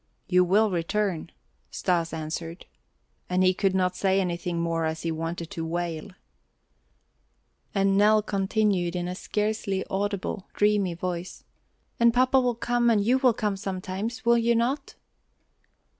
"You 0.27 0.43
will 0.43 0.71
return," 0.71 1.29
Stas 1.69 2.11
answered. 2.11 2.65
And 3.29 3.43
he 3.43 3.53
could 3.53 3.75
not 3.75 3.95
say 3.95 4.19
anything 4.19 4.59
more 4.59 4.83
as 4.85 5.03
he 5.03 5.11
wanted 5.11 5.51
to 5.51 5.63
wail. 5.63 6.09
And 7.75 7.99
Nell 7.99 8.23
continued 8.23 8.95
in 8.95 9.07
a 9.07 9.13
scarcely 9.13 9.85
audible, 9.91 10.47
dreamy 10.55 10.95
voice: 10.95 11.43
"And 11.99 12.15
papa 12.15 12.39
will 12.39 12.55
come 12.55 12.89
and 12.89 13.05
you 13.05 13.19
will 13.19 13.35
come 13.35 13.55
sometime, 13.55 14.09
will 14.25 14.39
you 14.39 14.55
not?" 14.55 14.95